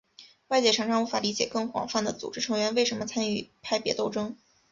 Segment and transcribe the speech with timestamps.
[0.47, 4.35] 外界常常无法理解更广泛的组织成员为什么参与派别斗争。